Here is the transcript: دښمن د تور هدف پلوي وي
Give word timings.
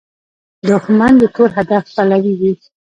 دښمن 0.67 1.11
د 1.21 1.23
تور 1.35 1.49
هدف 1.57 1.83
پلوي 1.95 2.33
وي 2.39 2.53